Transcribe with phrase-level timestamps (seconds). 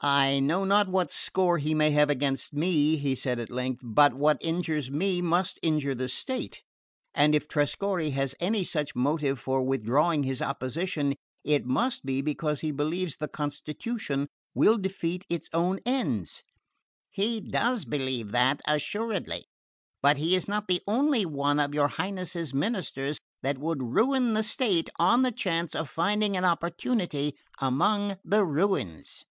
[0.00, 4.14] "I know not what score he may have against me," he said at length; "but
[4.14, 6.62] what injures me must injure the state,
[7.16, 12.60] and if Trescorre has any such motive for withdrawing his opposition, it must be because
[12.60, 16.44] he believes the constitution will defeat its own ends."
[17.10, 19.46] "He does believe that, assuredly;
[20.00, 24.44] but he is not the only one of your Highness's ministers that would ruin the
[24.44, 29.24] state on the chance of finding an opportunity among the ruins."